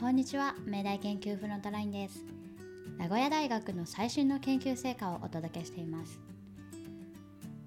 [0.00, 0.54] こんにちは。
[0.66, 2.24] 明大研究フロントラインです。
[2.96, 6.18] 名古屋大学の最新の研究成果をお届けしています。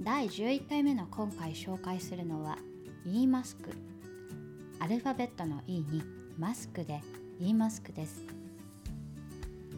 [0.00, 2.56] 第11回目の今回紹介するのは
[3.04, 3.72] e マスク。
[4.78, 6.04] アルファベットの E に
[6.38, 7.00] マスクで
[7.40, 8.22] e マスクです。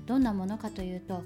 [0.05, 1.25] どんなものかというと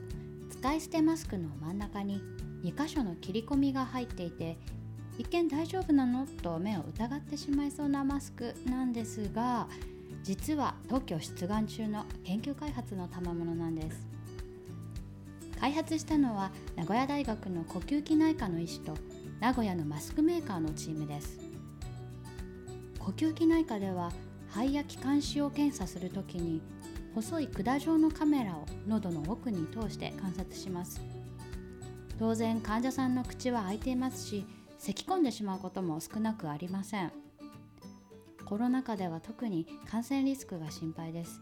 [0.48, 2.22] 使い捨てマスクの真ん中に
[2.62, 4.56] 2箇所の切り込みが入っていて
[5.18, 6.24] 一見大丈夫なの？
[6.40, 9.66] と目を疑ってしまいそうなマスクなんですが
[10.27, 14.05] 実は特許出願中の研究開発の賜物なんです。
[15.60, 18.95] 開発したのは名古屋大学の呼吸器内科の医師と
[19.38, 21.38] 名古屋のマスクメーカーのチームです。
[22.98, 24.10] 呼吸器内科では
[24.48, 26.61] 肺や気管支を検査するときに
[27.14, 31.00] 細い管状のカメラを喉の奥に通して観察します。
[32.19, 34.45] 当然患者さんの口は開いていますし
[34.77, 37.12] 咳き込んでしまうことも少なくありません。
[38.46, 41.41] コロナ禍では特に感染リスクが心配です。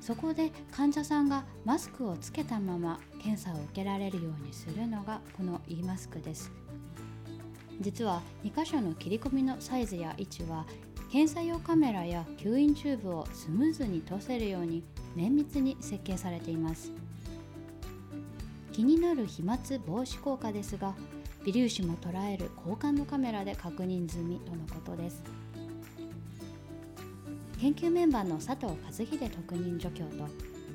[0.00, 6.50] そこで患者さんがマスクをつけたまま検査を受けられるようにするのがこの e マスクです。
[7.80, 10.66] 実は2箇所の切り込みのサイズや位置は
[11.10, 14.82] 検査用カメラや吸引チューブをスムーズに通せるように
[15.14, 16.90] 綿密に設計されています。
[18.72, 20.94] 気になる飛沫防止効果ですが
[21.44, 25.22] 微粒子も捉える高感度カメラで確認済みとのことです。
[27.60, 30.28] 研究メンバーの佐藤和秀特任助教と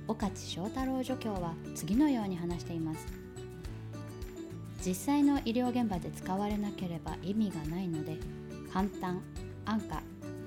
[0.08, 3.06] 岡地翔太郎助教は次のように話しています。
[4.86, 8.18] 実際の医療現場で使われなければ意味がないので
[8.72, 9.22] 簡単
[9.66, 10.02] 安価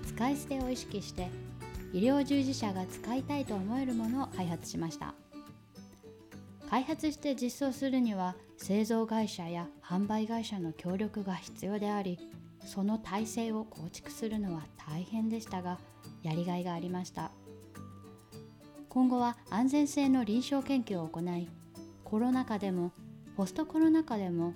[0.06, 1.28] 使い捨てを意識して
[1.92, 5.14] 医療従事者が使いたいと思えるものを開発しました。
[6.70, 12.20] 開発して実装するには製造会社や販売会社の協力が必要であり
[12.64, 15.80] その体制を構築するのは大変でしたが
[16.22, 17.32] やりがいがありました。
[18.88, 21.48] 今後は安全性の臨床研究を行い
[22.04, 22.92] コロナ禍でも
[23.36, 24.52] ポストコロナ禍でも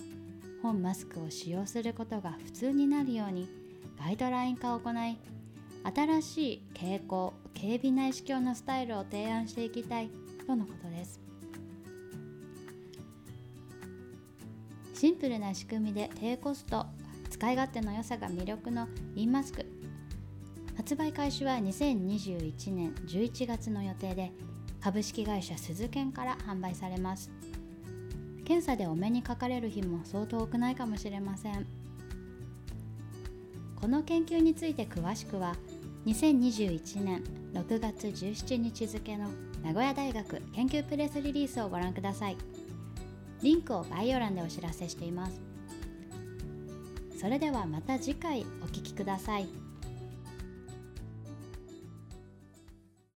[0.62, 3.48] 本マスクを使用することが普通になるように
[3.98, 5.18] ガイドライン化を行い
[5.96, 10.10] 新しい傾向警備内視鏡のスタイルを提案していきたい
[10.46, 11.18] とのことです。
[14.98, 16.86] シンプルな仕組みで低コスト
[17.28, 19.66] 使い勝手の良さが魅力の e マスク。
[20.74, 24.32] 発売開始は2021年11月の予定で
[24.80, 27.30] 株式会社鈴研から販売されます。
[28.46, 31.66] 検査でお目にかかれる日も相当多くないかもしれません。
[33.78, 35.56] この研究について詳しくは
[36.06, 39.28] 2021年6月17日付の
[39.62, 42.38] 名古屋大学研究プレスリリースをご覧ください。
[43.42, 45.40] リンクを概要欄でお知らせしています
[47.18, 49.65] それではまた次回お聴きください。